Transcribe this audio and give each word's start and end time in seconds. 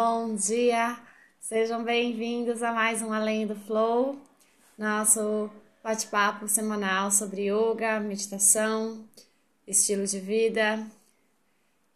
bom 0.00 0.36
dia! 0.36 0.96
Sejam 1.40 1.82
bem-vindos 1.82 2.62
a 2.62 2.72
mais 2.72 3.02
um 3.02 3.12
Além 3.12 3.48
do 3.48 3.56
Flow, 3.56 4.16
nosso 4.78 5.50
bate-papo 5.82 6.46
semanal 6.46 7.10
sobre 7.10 7.50
yoga, 7.50 7.98
meditação, 7.98 9.04
estilo 9.66 10.06
de 10.06 10.20
vida. 10.20 10.86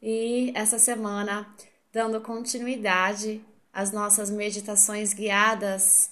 E 0.02 0.50
essa 0.52 0.80
semana, 0.80 1.46
dando 1.92 2.20
continuidade 2.20 3.40
às 3.72 3.92
nossas 3.92 4.30
meditações 4.30 5.14
guiadas, 5.14 6.10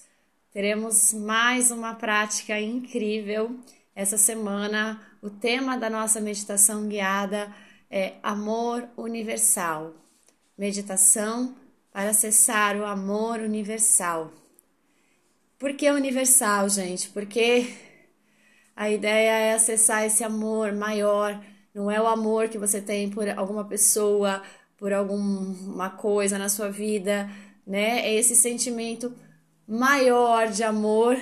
teremos 0.52 1.12
mais 1.12 1.73
uma 1.73 1.97
prática 1.97 2.61
incrível. 2.61 3.59
Essa 3.97 4.16
semana, 4.16 5.05
o 5.20 5.29
tema 5.29 5.77
da 5.77 5.91
nossa 5.91 6.20
meditação 6.20 6.87
guiada 6.87 7.52
é 7.91 8.12
Amor 8.23 8.88
Universal. 8.97 9.93
Meditação 10.57 11.57
para 11.93 12.11
acessar 12.11 12.77
o 12.77 12.85
amor 12.85 13.41
universal. 13.41 14.33
Por 15.59 15.75
que 15.75 15.91
universal, 15.91 16.69
gente? 16.69 17.09
Porque 17.11 17.75
a 18.75 18.89
ideia 18.89 19.31
é 19.31 19.55
acessar 19.55 20.05
esse 20.05 20.25
amor 20.25 20.73
maior, 20.73 21.39
não 21.75 21.91
é 21.91 22.01
o 22.01 22.07
amor 22.07 22.48
que 22.48 22.59
você 22.59 22.81
tem 22.81 23.11
por 23.11 23.29
alguma 23.29 23.65
pessoa, 23.65 24.43
por 24.79 24.93
alguma 24.93 25.91
coisa 25.91 26.39
na 26.39 26.48
sua 26.48 26.71
vida, 26.71 27.29
né? 27.67 28.01
É 28.01 28.15
esse 28.15 28.34
sentimento 28.34 29.12
maior 29.69 30.48
de 30.48 30.65
amor 30.65 31.17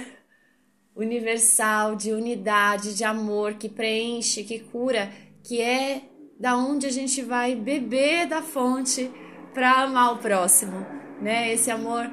universal, 0.94 1.96
de 1.96 2.12
unidade, 2.12 2.94
de 2.94 3.04
amor 3.04 3.54
que 3.54 3.68
preenche, 3.68 4.44
que 4.44 4.58
cura, 4.58 5.10
que 5.42 5.60
é 5.60 6.02
da 6.38 6.56
onde 6.56 6.86
a 6.86 6.90
gente 6.90 7.22
vai 7.22 7.54
beber 7.54 8.26
da 8.26 8.42
fonte 8.42 9.10
para 9.54 9.82
amar 9.82 10.14
o 10.14 10.18
próximo, 10.18 10.86
né? 11.20 11.52
Esse 11.52 11.70
amor 11.70 12.10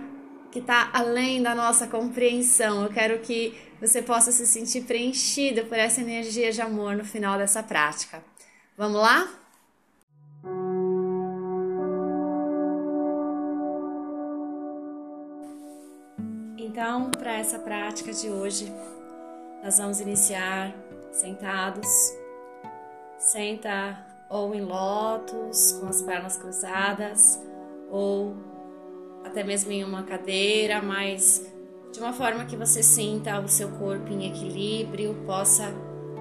que 0.52 0.59
está 0.59 0.89
além 0.94 1.44
da 1.44 1.53
nossa 1.53 1.86
compreensão. 1.86 2.83
Eu 2.83 2.89
quero 2.89 3.19
que 3.19 3.53
você 3.81 4.02
possa 4.02 4.31
se 4.31 4.47
sentir 4.47 4.83
preenchido 4.83 5.66
por 5.66 5.78
essa 5.78 6.00
energia 6.00 6.52
de 6.52 6.61
amor 6.61 6.95
no 6.95 7.03
final 7.03 7.38
dessa 7.38 7.61
prática. 7.61 8.23
Vamos 8.78 9.02
lá? 9.02 9.28
Então, 16.58 17.11
para 17.11 17.33
essa 17.33 17.59
prática 17.59 18.13
de 18.13 18.30
hoje, 18.30 18.72
nós 19.61 19.78
vamos 19.78 20.00
iniciar 20.00 20.73
sentados. 21.11 21.88
Senta 23.17 24.14
ou 24.36 24.55
em 24.55 24.61
lótus, 24.61 25.73
com 25.73 25.88
as 25.88 26.02
pernas 26.02 26.38
cruzadas, 26.38 27.39
ou 27.89 28.36
até 29.23 29.44
mesmo 29.44 29.72
em 29.72 29.83
uma 29.83 30.03
cadeira, 30.03 30.81
mas 30.81 31.45
de 31.91 32.00
uma 32.00 32.14
forma 32.14 32.45
que 32.45 32.56
você 32.56 32.83
sinta 32.83 33.39
o 33.39 33.47
seu 33.47 33.69
corpo 33.72 34.11
em 34.11 34.28
equilíbrio, 34.28 35.16
possa 35.25 35.73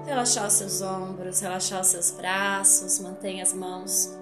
relaxar 0.05 0.47
os 0.47 0.53
seus 0.53 0.81
ombros, 0.81 1.39
relaxar 1.39 1.81
os 1.81 1.87
seus 1.87 2.11
braços, 2.11 2.99
mantenha 2.99 3.43
as 3.43 3.53
mãos 3.53 4.15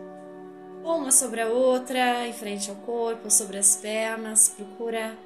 uma 0.83 1.11
sobre 1.11 1.39
a 1.39 1.47
outra, 1.47 2.27
em 2.27 2.33
frente 2.33 2.69
ao 2.69 2.75
corpo, 2.75 3.31
sobre 3.31 3.57
as 3.57 3.77
pernas, 3.77 4.49
procura 4.49 5.17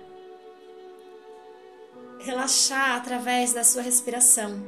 relaxar 2.19 2.97
através 2.97 3.53
da 3.53 3.63
sua 3.63 3.81
respiração. 3.81 4.61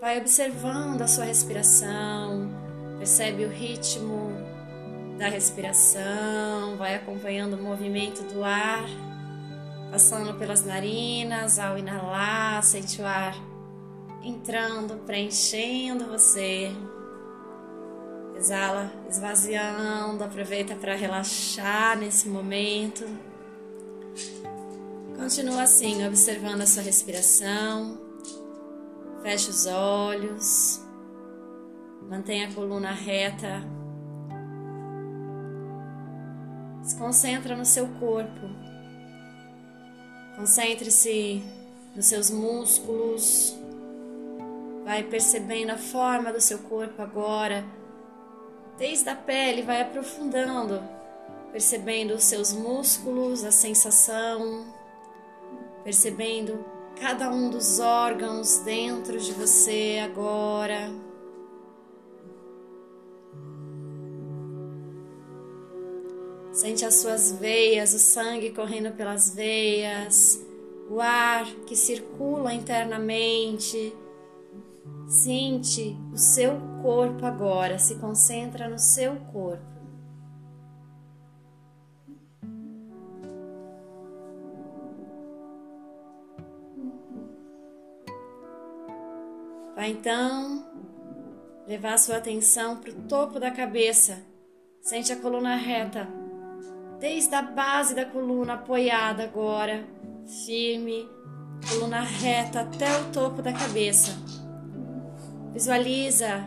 Vai 0.00 0.18
observando 0.18 1.02
a 1.02 1.06
sua 1.06 1.24
respiração, 1.24 2.65
Percebe 2.98 3.44
o 3.44 3.48
ritmo 3.48 4.32
da 5.18 5.28
respiração, 5.28 6.76
vai 6.76 6.94
acompanhando 6.94 7.54
o 7.54 7.62
movimento 7.62 8.22
do 8.32 8.44
ar, 8.44 8.86
passando 9.90 10.34
pelas 10.34 10.64
narinas 10.64 11.58
ao 11.58 11.78
inalar, 11.78 12.62
sente 12.62 13.00
o 13.00 13.06
ar 13.06 13.34
entrando, 14.22 14.96
preenchendo 15.06 16.06
você. 16.06 16.70
Exala, 18.36 18.92
esvaziando, 19.08 20.22
aproveita 20.22 20.74
para 20.74 20.94
relaxar 20.94 21.96
nesse 21.98 22.28
momento. 22.28 23.04
Continua 25.16 25.62
assim, 25.62 26.06
observando 26.06 26.60
a 26.60 26.66
sua 26.66 26.82
respiração. 26.82 27.98
Feche 29.22 29.48
os 29.48 29.66
olhos. 29.66 30.85
Mantenha 32.08 32.48
a 32.48 32.52
coluna 32.52 32.92
reta. 32.92 33.62
Se 36.82 36.96
concentra 36.96 37.56
no 37.56 37.64
seu 37.64 37.88
corpo. 37.98 38.48
Concentre-se 40.36 41.42
nos 41.96 42.06
seus 42.06 42.30
músculos. 42.30 43.56
Vai 44.84 45.02
percebendo 45.02 45.72
a 45.72 45.78
forma 45.78 46.32
do 46.32 46.40
seu 46.40 46.60
corpo 46.60 47.02
agora. 47.02 47.64
Desde 48.78 49.08
a 49.08 49.16
pele, 49.16 49.62
vai 49.62 49.82
aprofundando, 49.82 50.80
percebendo 51.50 52.14
os 52.14 52.22
seus 52.22 52.52
músculos, 52.52 53.42
a 53.42 53.50
sensação, 53.50 54.66
percebendo 55.82 56.64
cada 57.00 57.30
um 57.30 57.50
dos 57.50 57.80
órgãos 57.80 58.58
dentro 58.58 59.18
de 59.18 59.32
você 59.32 60.00
agora. 60.04 60.88
Sente 66.56 66.86
as 66.86 66.94
suas 66.94 67.32
veias, 67.32 67.92
o 67.92 67.98
sangue 67.98 68.50
correndo 68.50 68.90
pelas 68.96 69.28
veias, 69.34 70.42
o 70.88 71.02
ar 71.02 71.44
que 71.66 71.76
circula 71.76 72.54
internamente. 72.54 73.94
Sente 75.06 75.94
o 76.14 76.16
seu 76.16 76.58
corpo 76.80 77.26
agora, 77.26 77.78
se 77.78 77.96
concentra 77.96 78.70
no 78.70 78.78
seu 78.78 79.16
corpo. 79.34 79.62
Vai 89.74 89.90
então 89.90 90.64
levar 91.68 91.98
sua 91.98 92.16
atenção 92.16 92.78
para 92.78 92.92
o 92.92 93.02
topo 93.02 93.38
da 93.38 93.50
cabeça. 93.50 94.24
Sente 94.80 95.12
a 95.12 95.16
coluna 95.16 95.54
reta 95.54 96.25
desde 96.98 97.34
a 97.34 97.42
base 97.42 97.94
da 97.94 98.04
coluna 98.04 98.54
apoiada 98.54 99.24
agora, 99.24 99.84
firme, 100.44 101.08
coluna 101.68 102.00
reta 102.00 102.60
até 102.60 103.00
o 103.00 103.12
topo 103.12 103.42
da 103.42 103.52
cabeça. 103.52 104.16
Visualiza 105.52 106.44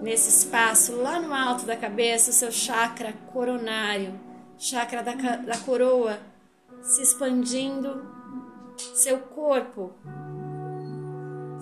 nesse 0.00 0.28
espaço 0.28 0.96
lá 0.96 1.20
no 1.20 1.32
alto 1.32 1.64
da 1.64 1.76
cabeça 1.76 2.30
o 2.30 2.34
seu 2.34 2.52
chakra 2.52 3.12
coronário, 3.32 4.18
chakra 4.58 5.02
da, 5.02 5.12
da 5.12 5.58
coroa, 5.58 6.18
se 6.82 7.02
expandindo, 7.02 8.04
seu 8.76 9.18
corpo 9.18 9.92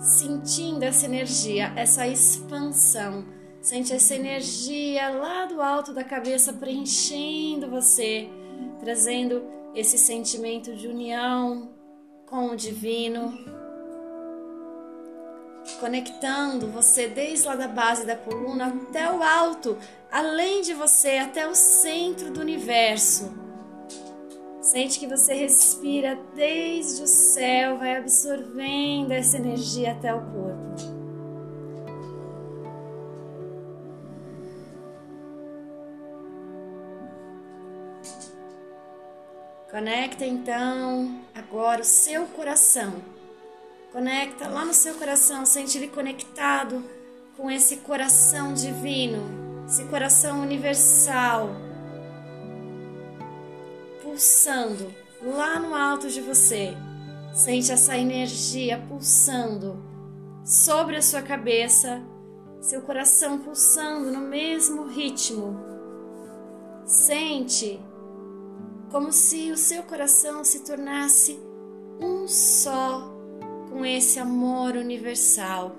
sentindo 0.03 0.83
essa 0.83 1.05
energia, 1.05 1.71
essa 1.77 2.05
expansão 2.05 3.23
Sente 3.63 3.93
essa 3.93 4.13
energia 4.13 5.07
lá 5.07 5.45
do 5.45 5.61
alto 5.61 5.93
da 5.93 6.03
cabeça 6.03 6.51
preenchendo 6.51 7.69
você, 7.69 8.27
trazendo 8.81 9.41
esse 9.73 9.97
sentimento 9.97 10.75
de 10.75 10.85
união 10.85 11.71
com 12.25 12.47
o 12.47 12.57
divino, 12.57 13.33
conectando 15.79 16.67
você 16.67 17.07
desde 17.07 17.47
lá 17.47 17.55
da 17.55 17.69
base 17.69 18.05
da 18.05 18.17
coluna 18.17 18.67
até 18.67 19.09
o 19.09 19.23
alto, 19.23 19.77
além 20.11 20.61
de 20.61 20.73
você, 20.73 21.11
até 21.11 21.47
o 21.47 21.55
centro 21.55 22.31
do 22.31 22.41
universo. 22.41 23.31
Sente 24.59 24.99
que 24.99 25.07
você 25.07 25.33
respira 25.35 26.19
desde 26.35 27.03
o 27.03 27.07
céu, 27.07 27.77
vai 27.77 27.95
absorvendo 27.95 29.11
essa 29.11 29.37
energia 29.37 29.93
até 29.93 30.13
o 30.13 30.19
corpo. 30.19 30.92
Conecta 39.73 40.23
então 40.23 41.19
agora 41.33 41.81
o 41.81 41.83
seu 41.83 42.27
coração. 42.27 42.93
Conecta 43.91 44.47
lá 44.47 44.63
no 44.63 44.71
seu 44.71 44.93
coração, 44.93 45.47
sente 45.47 45.79
ele 45.79 45.87
conectado 45.87 46.83
com 47.35 47.49
esse 47.49 47.77
coração 47.77 48.53
divino, 48.53 49.65
esse 49.65 49.83
coração 49.85 50.43
universal, 50.43 51.49
pulsando 54.03 54.93
lá 55.23 55.57
no 55.57 55.73
alto 55.73 56.07
de 56.07 56.21
você. 56.21 56.77
Sente 57.33 57.71
essa 57.71 57.97
energia 57.97 58.77
pulsando 58.87 59.83
sobre 60.45 60.97
a 60.97 61.01
sua 61.01 61.23
cabeça, 61.23 61.99
seu 62.61 62.83
coração 62.83 63.39
pulsando 63.39 64.11
no 64.11 64.21
mesmo 64.21 64.85
ritmo. 64.85 65.59
Sente 66.85 67.79
como 68.93 69.11
se 69.11 69.51
o 69.51 69.57
seu 69.57 69.81
coração 69.81 70.43
se 70.43 70.59
tornasse 70.59 71.39
um 71.99 72.27
só 72.27 73.11
com 73.67 73.83
esse 73.83 74.19
amor 74.19 74.75
universal. 74.75 75.75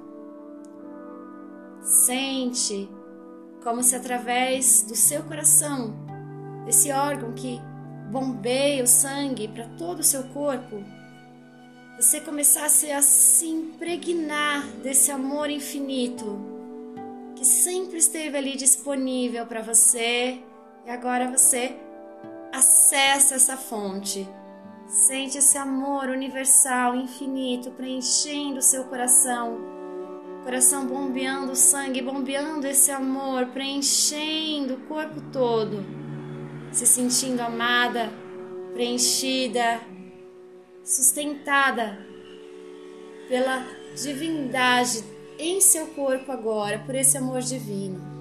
Sente 1.80 2.90
como 3.62 3.84
se 3.84 3.94
através 3.94 4.82
do 4.82 4.96
seu 4.96 5.22
coração, 5.22 5.94
desse 6.66 6.90
órgão 6.90 7.32
que 7.34 7.60
bombeia 8.10 8.82
o 8.82 8.88
sangue 8.88 9.46
para 9.46 9.68
todo 9.78 10.00
o 10.00 10.04
seu 10.04 10.24
corpo, 10.24 10.82
você 11.96 12.20
começasse 12.20 12.90
a 12.90 13.00
se 13.00 13.46
impregnar 13.46 14.66
desse 14.82 15.12
amor 15.12 15.48
infinito 15.50 16.36
que 17.36 17.44
sempre 17.44 17.98
esteve 17.98 18.36
ali 18.36 18.56
disponível 18.56 19.46
para 19.46 19.62
você 19.62 20.40
e 20.84 20.90
agora 20.90 21.30
você 21.30 21.76
acessa 22.54 23.34
essa 23.34 23.56
fonte. 23.56 24.28
Sente 24.86 25.38
esse 25.38 25.58
amor 25.58 26.08
universal, 26.08 26.94
infinito, 26.94 27.72
preenchendo 27.72 28.62
seu 28.62 28.84
coração. 28.84 29.58
Coração 30.44 30.86
bombeando 30.86 31.52
o 31.52 31.56
sangue, 31.56 32.00
bombeando 32.00 32.66
esse 32.66 32.92
amor, 32.92 33.46
preenchendo 33.46 34.74
o 34.74 34.80
corpo 34.86 35.20
todo. 35.32 35.84
Se 36.70 36.86
sentindo 36.86 37.40
amada, 37.40 38.12
preenchida, 38.72 39.80
sustentada 40.84 41.98
pela 43.28 43.66
divindade 43.96 45.02
em 45.38 45.60
seu 45.60 45.88
corpo 45.88 46.30
agora, 46.30 46.78
por 46.80 46.94
esse 46.94 47.16
amor 47.16 47.40
divino. 47.40 48.13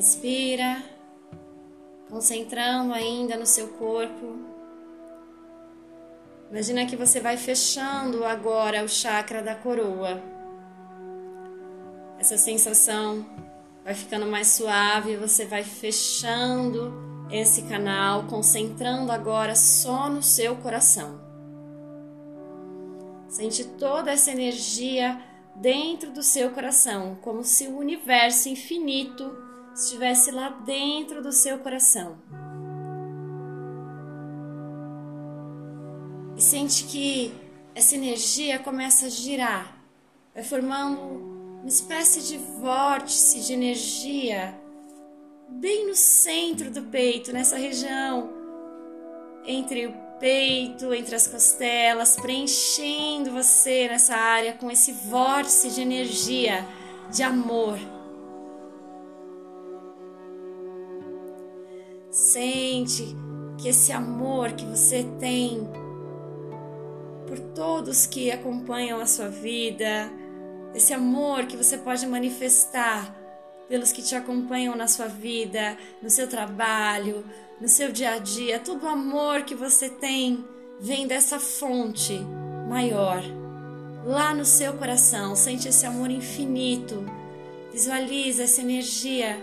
Respira, 0.00 0.82
concentrando 2.08 2.94
ainda 2.94 3.36
no 3.36 3.44
seu 3.44 3.68
corpo. 3.68 4.34
Imagina 6.50 6.86
que 6.86 6.96
você 6.96 7.20
vai 7.20 7.36
fechando 7.36 8.24
agora 8.24 8.82
o 8.82 8.88
chakra 8.88 9.42
da 9.42 9.54
coroa. 9.54 10.18
Essa 12.18 12.38
sensação 12.38 13.26
vai 13.84 13.92
ficando 13.92 14.24
mais 14.24 14.46
suave, 14.46 15.16
você 15.16 15.44
vai 15.44 15.62
fechando 15.62 16.94
esse 17.30 17.64
canal, 17.64 18.24
concentrando 18.24 19.12
agora 19.12 19.54
só 19.54 20.08
no 20.08 20.22
seu 20.22 20.56
coração. 20.56 21.20
Sente 23.28 23.64
toda 23.64 24.10
essa 24.10 24.30
energia 24.30 25.22
dentro 25.56 26.10
do 26.10 26.22
seu 26.22 26.52
coração, 26.52 27.18
como 27.20 27.44
se 27.44 27.66
o 27.66 27.76
universo 27.76 28.48
infinito 28.48 29.49
estivesse 29.74 30.30
lá 30.30 30.48
dentro 30.48 31.22
do 31.22 31.32
seu 31.32 31.58
coração. 31.58 32.18
E 36.36 36.42
sente 36.42 36.84
que 36.84 37.34
essa 37.74 37.94
energia 37.94 38.58
começa 38.58 39.06
a 39.06 39.08
girar, 39.08 39.76
vai 40.34 40.42
formando 40.42 41.00
uma 41.60 41.68
espécie 41.68 42.22
de 42.22 42.38
vórtice 42.38 43.40
de 43.40 43.52
energia 43.52 44.58
bem 45.48 45.86
no 45.86 45.94
centro 45.94 46.70
do 46.70 46.82
peito, 46.82 47.32
nessa 47.32 47.56
região 47.56 48.30
entre 49.44 49.86
o 49.86 49.92
peito, 50.18 50.92
entre 50.92 51.14
as 51.14 51.26
costelas, 51.26 52.16
preenchendo 52.16 53.30
você 53.30 53.88
nessa 53.88 54.14
área 54.14 54.52
com 54.52 54.70
esse 54.70 54.92
vórtice 54.92 55.70
de 55.70 55.80
energia, 55.80 56.64
de 57.12 57.22
amor. 57.22 57.78
Sente 62.20 63.16
que 63.56 63.68
esse 63.68 63.90
amor 63.92 64.52
que 64.52 64.66
você 64.66 65.06
tem 65.18 65.66
por 67.26 67.38
todos 67.54 68.04
que 68.04 68.30
acompanham 68.30 69.00
a 69.00 69.06
sua 69.06 69.28
vida, 69.28 70.12
esse 70.74 70.92
amor 70.92 71.46
que 71.46 71.56
você 71.56 71.78
pode 71.78 72.06
manifestar 72.06 73.16
pelos 73.70 73.90
que 73.90 74.02
te 74.02 74.14
acompanham 74.14 74.76
na 74.76 74.86
sua 74.86 75.06
vida, 75.06 75.78
no 76.02 76.10
seu 76.10 76.28
trabalho, 76.28 77.24
no 77.58 77.66
seu 77.66 77.90
dia 77.90 78.12
a 78.12 78.18
dia, 78.18 78.60
todo 78.60 78.84
o 78.84 78.88
amor 78.88 79.44
que 79.44 79.54
você 79.54 79.88
tem 79.88 80.44
vem 80.78 81.06
dessa 81.06 81.40
fonte 81.40 82.20
maior, 82.68 83.22
lá 84.04 84.34
no 84.34 84.44
seu 84.44 84.74
coração. 84.74 85.34
Sente 85.34 85.68
esse 85.68 85.86
amor 85.86 86.10
infinito, 86.10 87.02
visualiza 87.72 88.42
essa 88.42 88.60
energia 88.60 89.40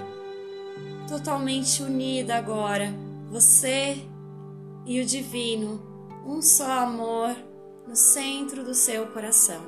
totalmente 1.08 1.82
unida 1.82 2.36
agora, 2.36 2.94
você 3.32 3.98
e 4.86 5.00
o 5.00 5.06
divino, 5.06 5.82
um 6.26 6.42
só 6.42 6.70
amor 6.80 7.36
no 7.88 7.96
centro 7.96 8.64
do 8.64 8.74
seu 8.74 9.08
coração. 9.08 9.62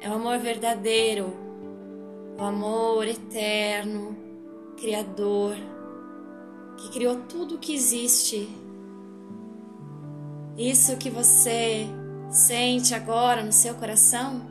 É 0.00 0.08
o 0.08 0.14
amor 0.14 0.38
verdadeiro, 0.38 1.36
o 2.38 2.42
amor 2.42 3.06
eterno, 3.06 4.16
criador, 4.78 5.54
que 6.78 6.88
criou 6.90 7.16
tudo 7.28 7.56
o 7.56 7.58
que 7.58 7.74
existe. 7.74 8.48
Isso 10.56 10.96
que 10.96 11.10
você 11.10 11.86
sente 12.30 12.94
agora 12.94 13.42
no 13.42 13.52
seu 13.52 13.74
coração 13.74 14.49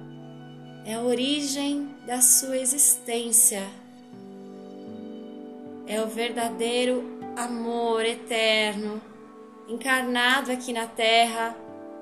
é 0.85 0.93
a 0.93 1.01
origem 1.01 1.89
da 2.05 2.21
sua 2.21 2.57
existência. 2.57 3.67
É 5.87 6.01
o 6.01 6.07
verdadeiro 6.07 7.19
amor 7.35 8.05
eterno 8.05 9.01
encarnado 9.67 10.51
aqui 10.51 10.73
na 10.73 10.87
Terra 10.87 11.55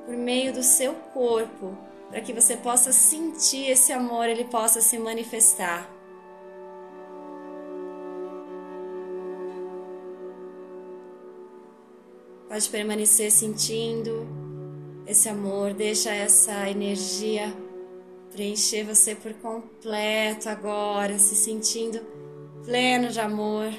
por 0.06 0.15
meio 0.15 0.53
do 0.53 0.63
seu 0.63 0.94
corpo, 0.94 1.77
para 2.09 2.21
que 2.21 2.31
você 2.31 2.56
possa 2.56 2.94
sentir 2.94 3.69
esse 3.69 3.91
amor, 3.91 4.29
ele 4.29 4.45
possa 4.45 4.79
se 4.79 4.97
manifestar. 4.97 5.89
Pode 12.48 12.69
permanecer 12.69 13.29
sentindo 13.29 14.25
esse 15.05 15.27
amor, 15.27 15.74
deixa 15.74 16.10
essa 16.12 16.69
energia 16.69 17.53
preencher 18.38 18.84
você 18.84 19.15
por 19.15 19.34
completo 19.34 20.48
agora, 20.48 21.17
se 21.17 21.36
sentindo 21.36 22.00
pleno 22.63 23.10
de 23.10 23.20
amor. 23.20 23.74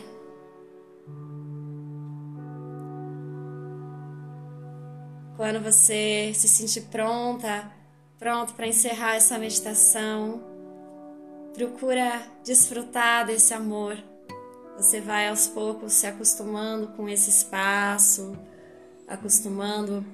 Quando 5.37 5.63
você 5.63 6.33
se 6.35 6.49
sentir 6.49 6.89
pronta, 6.91 7.71
pronto 8.19 8.53
para 8.55 8.67
encerrar 8.67 9.15
essa 9.15 9.39
meditação, 9.39 10.43
procura 11.55 12.21
desfrutar 12.43 13.27
desse 13.27 13.55
amor. 13.55 13.97
Você 14.77 15.01
vai 15.01 15.29
aos 15.29 15.47
poucos 15.47 15.93
se 15.93 16.09
acostumando 16.09 16.89
com 16.97 17.09
esse 17.09 17.31
espaço, 17.31 18.37
acostumando 19.07 20.05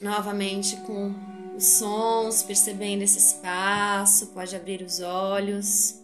novamente 0.00 0.74
com 0.86 1.14
os 1.58 1.64
sons, 1.64 2.40
percebendo 2.44 3.02
esse 3.02 3.18
espaço, 3.18 4.28
pode 4.28 4.54
abrir 4.54 4.80
os 4.80 5.00
olhos. 5.00 6.00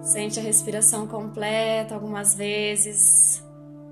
Sente 0.00 0.38
a 0.38 0.42
respiração 0.42 1.08
completa 1.08 1.92
algumas 1.92 2.36
vezes, 2.36 3.42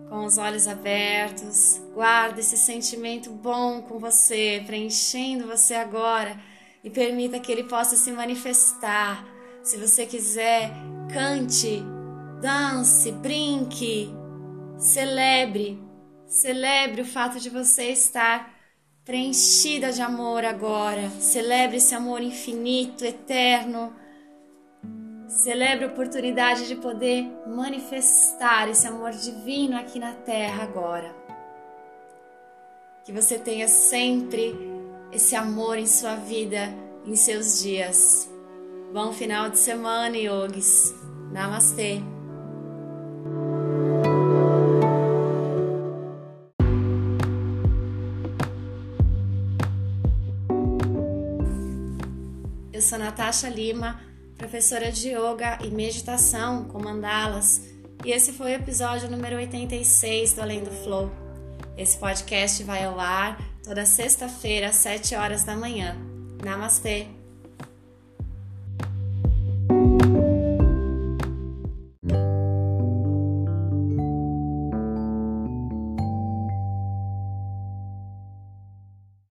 com 0.09 0.25
os 0.25 0.39
olhos 0.39 0.69
abertos. 0.69 1.83
Guarda 1.93 2.39
esse 2.39 2.57
sentimento 2.57 3.31
bom 3.31 3.83
com 3.83 3.99
você, 3.99 4.63
preenchendo 4.65 5.49
você 5.49 5.75
agora 5.75 6.39
e 6.85 6.89
permita 6.89 7.41
que 7.41 7.51
ele 7.51 7.65
possa 7.65 7.97
se 7.97 8.13
manifestar. 8.13 9.27
Se 9.65 9.77
você 9.77 10.07
quiser, 10.07 10.71
cante, 11.13 11.83
dance, 12.41 13.11
brinque, 13.11 14.15
celebre, 14.79 15.83
celebre 16.25 17.03
o 17.03 17.05
fato 17.05 17.41
de 17.41 17.51
você 17.51 17.91
estar 17.91 18.60
preenchida 19.11 19.91
de 19.91 20.01
amor 20.01 20.45
agora. 20.45 21.11
Celebre 21.19 21.79
esse 21.79 21.93
amor 21.97 22.23
infinito, 22.23 23.05
eterno. 23.05 23.93
Celebre 25.27 25.85
a 25.85 25.89
oportunidade 25.89 26.69
de 26.69 26.77
poder 26.77 27.29
manifestar 27.45 28.69
esse 28.69 28.87
amor 28.87 29.11
divino 29.11 29.77
aqui 29.77 29.99
na 29.99 30.13
terra 30.13 30.63
agora. 30.63 31.13
Que 33.05 33.11
você 33.11 33.37
tenha 33.37 33.67
sempre 33.67 34.55
esse 35.11 35.35
amor 35.35 35.77
em 35.77 35.87
sua 35.87 36.15
vida, 36.15 36.73
em 37.05 37.17
seus 37.17 37.61
dias. 37.61 38.31
Bom 38.93 39.13
final 39.13 39.51
de 39.51 39.59
semana, 39.59 40.17
yogis. 40.17 40.95
Namastê. 41.33 42.01
Sou 52.91 52.99
Natasha 52.99 53.49
Lima, 53.49 54.01
professora 54.37 54.91
de 54.91 55.11
yoga 55.11 55.61
e 55.63 55.71
meditação 55.71 56.65
com 56.65 56.83
mandalas, 56.83 57.63
e 58.05 58.11
esse 58.11 58.33
foi 58.33 58.51
o 58.51 58.55
episódio 58.57 59.09
número 59.09 59.37
86 59.37 60.33
do 60.33 60.43
Além 60.43 60.65
do 60.65 60.73
Flow. 60.73 61.09
Esse 61.79 61.97
podcast 61.99 62.65
vai 62.65 62.85
ao 62.85 62.99
ar 62.99 63.39
toda 63.63 63.87
sexta-feira 63.87 64.71
às 64.71 64.75
7 64.75 65.15
horas 65.15 65.45
da 65.45 65.55
manhã. 65.55 65.97
Namastê! 66.43 67.20